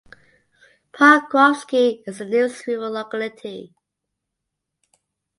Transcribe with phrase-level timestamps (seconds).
[0.93, 3.75] Pokrovsky is the nearest rural locality.